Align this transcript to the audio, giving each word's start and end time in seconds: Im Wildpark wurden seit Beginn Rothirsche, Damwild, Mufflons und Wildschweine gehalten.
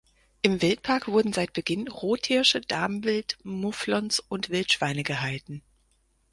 Im 0.41 0.63
Wildpark 0.63 1.09
wurden 1.09 1.31
seit 1.31 1.53
Beginn 1.53 1.87
Rothirsche, 1.87 2.59
Damwild, 2.59 3.37
Mufflons 3.43 4.19
und 4.19 4.49
Wildschweine 4.49 5.03
gehalten. 5.03 5.61